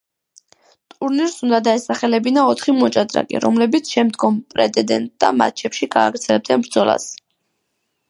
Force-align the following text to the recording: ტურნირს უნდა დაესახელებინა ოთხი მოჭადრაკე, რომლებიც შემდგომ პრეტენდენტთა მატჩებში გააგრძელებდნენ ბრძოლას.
ტურნირს 0.93 1.35
უნდა 1.47 1.59
დაესახელებინა 1.67 2.47
ოთხი 2.53 2.75
მოჭადრაკე, 2.79 3.43
რომლებიც 3.45 3.93
შემდგომ 3.99 4.43
პრეტენდენტთა 4.57 5.33
მატჩებში 5.45 5.93
გააგრძელებდნენ 5.99 6.69
ბრძოლას. 6.69 7.11